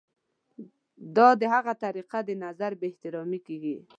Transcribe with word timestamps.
دا 1.15 1.27
د 1.41 1.43
هغه 1.53 1.73
د 2.27 2.29
نظر 2.43 2.71
بې 2.79 2.87
احترامي 2.91 3.39
کیږي. 3.47 3.75